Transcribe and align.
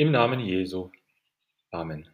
Im 0.00 0.12
Namen 0.12 0.40
Jesu. 0.40 0.88
Amen. 1.70 2.08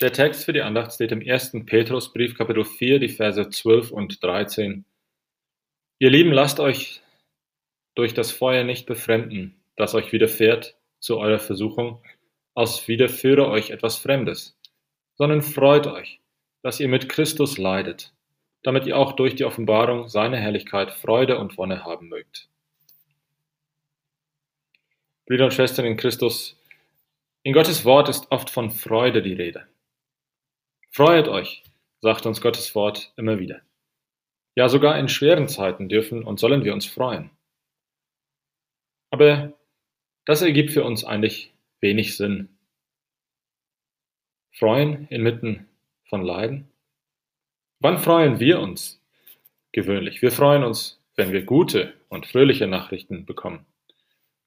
Der 0.00 0.12
Text 0.12 0.44
für 0.44 0.52
die 0.52 0.62
Andacht 0.62 0.92
steht 0.92 1.12
im 1.12 1.20
1. 1.24 1.52
Petrusbrief, 1.64 2.36
Kapitel 2.36 2.64
4, 2.64 2.98
die 2.98 3.10
Verse 3.10 3.48
12 3.48 3.92
und 3.92 4.24
13. 4.24 4.84
Ihr 6.00 6.10
Lieben, 6.10 6.32
lasst 6.32 6.58
euch 6.58 7.00
durch 7.94 8.12
das 8.12 8.32
Feuer 8.32 8.64
nicht 8.64 8.86
befremden, 8.86 9.54
das 9.76 9.94
euch 9.94 10.10
widerfährt 10.10 10.74
zu 10.98 11.18
eurer 11.18 11.38
Versuchung, 11.38 12.02
als 12.56 12.88
widerführe 12.88 13.48
euch 13.48 13.70
etwas 13.70 13.96
Fremdes, 13.96 14.58
sondern 15.14 15.42
freut 15.42 15.86
euch, 15.86 16.18
dass 16.64 16.80
ihr 16.80 16.88
mit 16.88 17.08
Christus 17.08 17.56
leidet, 17.56 18.12
damit 18.64 18.84
ihr 18.84 18.98
auch 18.98 19.12
durch 19.12 19.36
die 19.36 19.44
Offenbarung 19.44 20.08
seiner 20.08 20.38
Herrlichkeit 20.38 20.90
Freude 20.90 21.38
und 21.38 21.56
Wonne 21.56 21.84
haben 21.84 22.08
mögt. 22.08 22.48
Brüder 25.28 25.44
und 25.44 25.52
Schwestern 25.52 25.84
in 25.84 25.98
Christus, 25.98 26.58
in 27.42 27.52
Gottes 27.52 27.84
Wort 27.84 28.08
ist 28.08 28.32
oft 28.32 28.48
von 28.48 28.70
Freude 28.70 29.20
die 29.20 29.34
Rede. 29.34 29.68
Freut 30.90 31.28
euch, 31.28 31.64
sagt 32.00 32.24
uns 32.24 32.40
Gottes 32.40 32.74
Wort 32.74 33.12
immer 33.16 33.38
wieder. 33.38 33.60
Ja, 34.56 34.70
sogar 34.70 34.98
in 34.98 35.10
schweren 35.10 35.46
Zeiten 35.46 35.90
dürfen 35.90 36.24
und 36.24 36.40
sollen 36.40 36.64
wir 36.64 36.72
uns 36.72 36.86
freuen. 36.86 37.28
Aber 39.10 39.52
das 40.24 40.40
ergibt 40.40 40.70
für 40.70 40.82
uns 40.82 41.04
eigentlich 41.04 41.52
wenig 41.80 42.16
Sinn. 42.16 42.48
Freuen 44.52 45.08
inmitten 45.08 45.68
von 46.08 46.22
Leiden? 46.22 46.72
Wann 47.80 47.98
freuen 47.98 48.40
wir 48.40 48.60
uns 48.60 48.98
gewöhnlich? 49.72 50.22
Wir 50.22 50.32
freuen 50.32 50.64
uns, 50.64 50.98
wenn 51.16 51.32
wir 51.32 51.42
gute 51.42 51.92
und 52.08 52.24
fröhliche 52.24 52.66
Nachrichten 52.66 53.26
bekommen. 53.26 53.66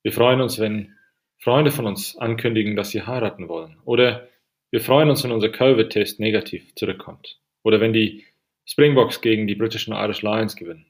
Wir 0.04 0.12
freuen 0.12 0.42
uns, 0.42 0.60
wenn 0.60 0.96
Freunde 1.40 1.72
von 1.72 1.86
uns 1.86 2.18
ankündigen, 2.18 2.76
dass 2.76 2.92
sie 2.92 3.02
heiraten 3.02 3.48
wollen. 3.48 3.78
Oder 3.86 4.28
wir 4.70 4.82
freuen 4.82 5.10
uns, 5.10 5.24
wenn 5.24 5.32
unser 5.32 5.50
Covid-Test 5.50 6.20
negativ 6.20 6.74
zurückkommt. 6.76 7.40
Oder 7.64 7.80
wenn 7.80 7.94
die 7.94 8.26
Springboks 8.66 9.22
gegen 9.22 9.48
die 9.48 9.56
britischen 9.56 9.94
Irish 9.94 10.22
Lions 10.22 10.56
gewinnen. 10.56 10.86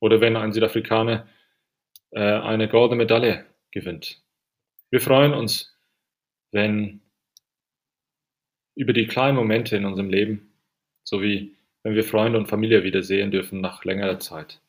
Oder 0.00 0.20
wenn 0.20 0.36
ein 0.36 0.52
Südafrikaner 0.52 1.28
äh, 2.10 2.20
eine 2.20 2.68
goldene 2.68 2.96
Medaille 2.96 3.46
gewinnt. 3.70 4.22
Wir 4.90 5.00
freuen 5.00 5.32
uns, 5.32 5.78
wenn 6.50 7.02
über 8.74 8.92
die 8.92 9.06
kleinen 9.06 9.36
Momente 9.36 9.76
in 9.76 9.84
unserem 9.84 10.10
Leben, 10.10 10.52
sowie 11.04 11.54
wenn 11.82 11.94
wir 11.94 12.04
Freunde 12.04 12.38
und 12.38 12.48
Familie 12.48 12.82
wiedersehen 12.82 13.30
dürfen 13.30 13.60
nach 13.60 13.84
längerer 13.84 14.18
Zeit. 14.18 14.60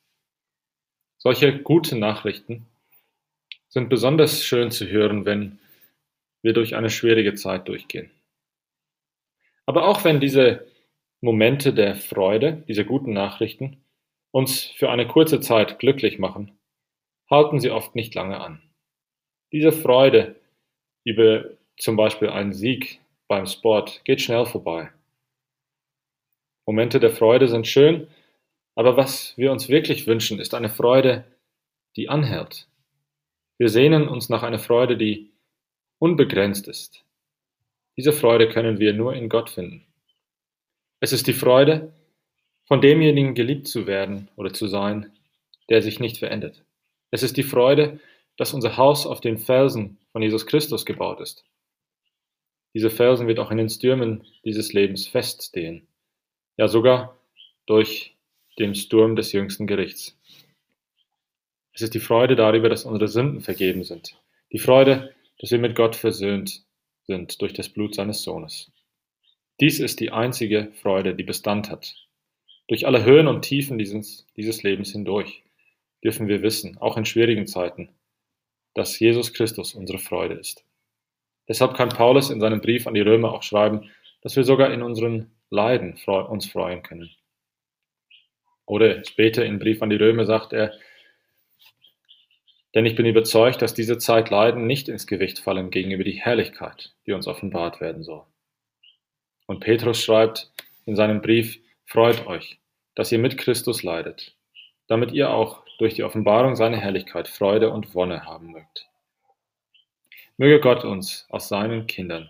Solche 1.17 1.59
guten 1.61 2.00
Nachrichten 2.00 2.67
sind 3.72 3.89
besonders 3.89 4.44
schön 4.44 4.69
zu 4.69 4.88
hören, 4.88 5.25
wenn 5.25 5.59
wir 6.44 6.53
durch 6.53 6.75
eine 6.75 6.89
schwierige 6.89 7.33
Zeit 7.36 7.67
durchgehen. 7.67 8.11
Aber 9.66 9.88
auch 9.88 10.03
wenn 10.03 10.19
diese 10.19 10.67
Momente 11.22 11.73
der 11.73 11.95
Freude, 11.95 12.64
diese 12.67 12.83
guten 12.83 13.14
Nachrichten, 13.14 13.83
uns 14.31 14.66
für 14.66 14.89
eine 14.89 15.08
kurze 15.08 15.39
Zeit 15.39 15.80
glücklich 15.80 16.19
machen, 16.19 16.59
halten 17.30 17.59
sie 17.59 17.72
oft 17.72 17.95
nicht 17.95 18.14
lange 18.14 18.39
an. 18.39 18.61
Diese 19.53 19.72
Freude 19.72 20.36
über 21.05 21.45
zum 21.77 21.95
Beispiel 21.95 22.30
einen 22.30 22.53
Sieg 22.53 22.99
beim 23.27 23.45
Sport 23.45 24.03
geht 24.03 24.22
schnell 24.22 24.45
vorbei. 24.45 24.92
Momente 26.67 26.99
der 26.99 27.11
Freude 27.11 27.47
sind 27.47 27.67
schön, 27.67 28.08
aber 28.75 28.97
was 28.97 29.38
wir 29.38 29.52
uns 29.52 29.69
wirklich 29.69 30.08
wünschen, 30.08 30.39
ist 30.39 30.53
eine 30.53 30.69
Freude, 30.69 31.23
die 31.95 32.09
anhält, 32.09 32.67
wir 33.62 33.70
sehnen 33.70 34.08
uns 34.08 34.28
nach 34.28 34.42
einer 34.42 34.58
Freude, 34.58 34.98
die 34.98 35.30
unbegrenzt 36.00 36.67
ist. 36.67 37.06
Diese 37.95 38.12
Freude 38.12 38.50
können 38.50 38.80
wir 38.80 38.92
nur 38.92 39.14
in 39.14 39.30
Gott 39.30 39.52
finden. 39.52 39.86
Es 41.00 41.14
ist 41.14 41.28
die 41.28 41.34
Freude, 41.34 41.94
von 42.66 42.82
demjenigen 42.82 43.36
geliebt 43.36 43.67
zu 43.67 43.86
werden 43.86 44.30
oder 44.36 44.52
zu 44.52 44.66
sein, 44.66 45.11
der 45.70 45.83
sich 45.83 45.99
nicht 45.99 46.17
verändert. 46.17 46.66
Es 47.11 47.22
ist 47.22 47.38
die 47.38 47.44
Freude, 47.44 47.99
dass 48.36 48.55
unser 48.55 48.77
Haus 48.77 49.05
auf 49.05 49.22
den 49.22 49.38
Felsen 49.38 49.99
von 50.11 50.23
Jesus 50.23 50.48
Christus 50.48 50.83
gebaut 50.83 51.20
ist. 51.20 51.45
Diese 52.73 52.89
Felsen 52.89 53.28
wird 53.28 53.38
auch 53.38 53.52
in 53.52 53.58
den 53.58 53.70
Stürmen 53.70 54.26
dieses 54.43 54.73
Lebens 54.73 55.08
feststehen, 55.08 55.86
ja 56.58 56.67
sogar 56.67 57.16
durch 57.67 58.16
den 58.58 58.73
Sturm 58.73 59.16
des 59.16 59.33
jüngsten 59.33 59.67
Gerichts. 59.67 60.20
Es 61.73 61.82
ist 61.82 61.93
die 61.93 61.99
Freude 61.99 62.36
darüber, 62.36 62.70
dass 62.70 62.86
unsere 62.86 63.08
Sünden 63.08 63.42
vergeben 63.42 63.83
sind. 63.83 64.17
Die 64.52 64.59
Freude, 64.59 65.14
dass 65.39 65.52
wir 65.52 65.59
mit 65.59 65.76
Gott 65.76 65.95
versöhnt 65.95 66.64
sind 67.04 67.42
durch 67.42 67.54
das 67.54 67.70
Blut 67.70 67.95
seines 67.95 68.23
Sohnes. 68.23 68.71
Dies 69.59 69.80
ist 69.80 69.99
die 69.99 70.11
einzige 70.11 70.71
Freude, 70.81 71.15
die 71.15 71.23
Bestand 71.23 71.70
hat. 71.70 71.95
Durch 72.67 72.86
alle 72.87 73.05
Höhen 73.05 73.27
und 73.27 73.43
Tiefen 73.43 73.77
dieses, 73.77 74.26
dieses 74.36 74.64
Lebens 74.64 74.92
hindurch 74.92 75.43
dürfen 76.04 76.27
wir 76.27 76.42
wissen, 76.42 76.77
auch 76.80 76.98
in 76.98 77.05
schwierigen 77.05 77.48
Zeiten, 77.48 77.89
dass 78.73 78.99
Jesus 78.99 79.33
Christus 79.33 79.76
unsere 79.76 79.99
Freude 79.99 80.36
ist. 80.36 80.65
Deshalb 81.48 81.76
kann 81.76 81.89
Paulus 81.89 82.30
in 82.30 82.39
seinem 82.39 82.61
Brief 82.61 82.87
an 82.87 82.93
die 82.93 83.02
Römer 83.02 83.33
auch 83.33 83.43
schreiben, 83.43 83.89
dass 84.21 84.36
wir 84.36 84.43
sogar 84.43 84.73
in 84.73 84.81
unseren 84.81 85.31
Leiden 85.49 85.95
uns 86.05 86.45
freuen 86.49 86.81
können. 86.81 87.11
Oder 88.65 89.04
später 89.04 89.45
im 89.45 89.60
Brief 89.60 89.81
an 89.81 89.89
die 89.89 89.98
Römer 89.98 90.26
sagt 90.26 90.54
er, 90.54 90.73
denn 92.73 92.86
ich 92.86 92.95
bin 92.95 93.05
überzeugt, 93.05 93.61
dass 93.61 93.73
diese 93.73 93.98
Zeit 93.98 94.30
Leiden 94.30 94.65
nicht 94.65 94.87
ins 94.87 95.08
Gewicht 95.08 95.39
fallen 95.39 95.71
gegenüber 95.71 96.04
die 96.04 96.21
Herrlichkeit, 96.21 96.93
die 97.05 97.11
uns 97.11 97.27
offenbart 97.27 97.82
werden 97.82 98.04
soll. 98.04 98.23
Und 99.45 99.59
Petrus 99.59 100.02
schreibt 100.02 100.52
in 100.86 100.95
seinem 100.95 101.21
Brief, 101.21 101.60
freut 101.86 102.26
euch, 102.27 102.60
dass 102.95 103.11
ihr 103.11 103.20
mit 103.20 103.37
Christus 103.37 103.83
leidet, 103.83 104.36
damit 104.87 105.11
ihr 105.11 105.30
auch 105.30 105.64
durch 105.77 105.95
die 105.95 106.04
Offenbarung 106.04 106.55
seiner 106.55 106.77
Herrlichkeit 106.77 107.27
Freude 107.27 107.71
und 107.71 107.93
Wonne 107.93 108.26
haben 108.26 108.52
mögt. 108.52 108.87
Möge 110.37 110.60
Gott 110.60 110.86
uns 110.86 111.26
aus 111.30 111.49
seinen 111.49 111.87
Kindern, 111.87 112.30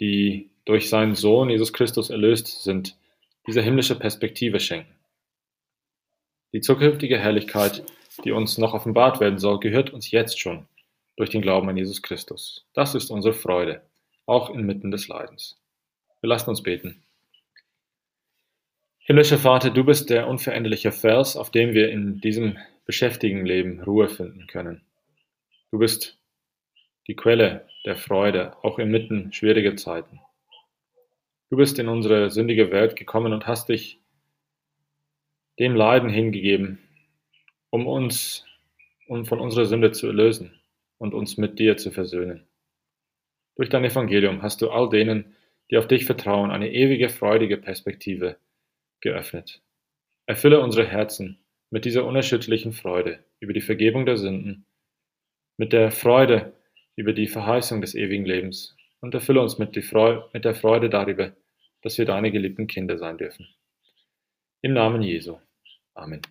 die 0.00 0.50
durch 0.64 0.88
seinen 0.88 1.14
Sohn 1.14 1.48
Jesus 1.48 1.72
Christus 1.72 2.10
erlöst 2.10 2.64
sind, 2.64 2.96
diese 3.46 3.62
himmlische 3.62 3.94
Perspektive 3.94 4.58
schenken. 4.58 4.94
Die 6.52 6.60
zukünftige 6.60 7.18
Herrlichkeit 7.18 7.84
die 8.24 8.32
uns 8.32 8.58
noch 8.58 8.74
offenbart 8.74 9.20
werden 9.20 9.38
soll, 9.38 9.60
gehört 9.60 9.90
uns 9.90 10.10
jetzt 10.10 10.40
schon 10.40 10.66
durch 11.16 11.30
den 11.30 11.42
Glauben 11.42 11.68
an 11.68 11.76
Jesus 11.76 12.02
Christus. 12.02 12.66
Das 12.74 12.94
ist 12.94 13.10
unsere 13.10 13.34
Freude, 13.34 13.82
auch 14.26 14.50
inmitten 14.50 14.90
des 14.90 15.08
Leidens. 15.08 15.58
Wir 16.20 16.28
lassen 16.28 16.50
uns 16.50 16.62
beten. 16.62 17.02
Himmlischer 18.98 19.38
Vater, 19.38 19.70
du 19.70 19.84
bist 19.84 20.10
der 20.10 20.26
unveränderliche 20.26 20.90
Vers, 20.90 21.36
auf 21.36 21.50
dem 21.50 21.74
wir 21.74 21.90
in 21.90 22.20
diesem 22.20 22.58
beschäftigten 22.86 23.46
Leben 23.46 23.80
Ruhe 23.82 24.08
finden 24.08 24.46
können. 24.46 24.82
Du 25.70 25.78
bist 25.78 26.18
die 27.06 27.14
Quelle 27.14 27.68
der 27.84 27.96
Freude, 27.96 28.56
auch 28.62 28.78
inmitten 28.78 29.32
schwieriger 29.32 29.76
Zeiten. 29.76 30.20
Du 31.50 31.56
bist 31.56 31.78
in 31.78 31.88
unsere 31.88 32.30
sündige 32.30 32.72
Welt 32.72 32.96
gekommen 32.96 33.32
und 33.32 33.46
hast 33.46 33.68
dich 33.68 34.00
dem 35.60 35.76
Leiden 35.76 36.10
hingegeben, 36.10 36.80
um 37.70 37.86
uns 37.86 38.44
um 39.08 39.24
von 39.24 39.40
unserer 39.40 39.66
Sünde 39.66 39.92
zu 39.92 40.08
erlösen 40.08 40.60
und 40.98 41.14
uns 41.14 41.36
mit 41.36 41.58
dir 41.58 41.76
zu 41.76 41.90
versöhnen. 41.90 42.46
Durch 43.56 43.68
dein 43.68 43.84
Evangelium 43.84 44.42
hast 44.42 44.60
du 44.62 44.70
all 44.70 44.88
denen, 44.88 45.34
die 45.70 45.78
auf 45.78 45.88
dich 45.88 46.04
vertrauen, 46.04 46.50
eine 46.50 46.72
ewige, 46.72 47.08
freudige 47.08 47.56
Perspektive 47.56 48.36
geöffnet. 49.00 49.62
Erfülle 50.26 50.60
unsere 50.60 50.86
Herzen 50.86 51.38
mit 51.70 51.84
dieser 51.84 52.04
unerschütterlichen 52.04 52.72
Freude 52.72 53.24
über 53.40 53.52
die 53.52 53.60
Vergebung 53.60 54.06
der 54.06 54.16
Sünden, 54.16 54.66
mit 55.56 55.72
der 55.72 55.90
Freude 55.90 56.52
über 56.96 57.12
die 57.12 57.28
Verheißung 57.28 57.80
des 57.80 57.94
ewigen 57.94 58.24
Lebens 58.24 58.76
und 59.00 59.14
erfülle 59.14 59.40
uns 59.40 59.58
mit, 59.58 59.74
mit 59.76 60.44
der 60.44 60.54
Freude 60.54 60.90
darüber, 60.90 61.34
dass 61.82 61.98
wir 61.98 62.04
deine 62.04 62.30
geliebten 62.30 62.66
Kinder 62.66 62.98
sein 62.98 63.18
dürfen. 63.18 63.46
Im 64.62 64.72
Namen 64.72 65.02
Jesu. 65.02 65.38
Amen. 65.94 66.22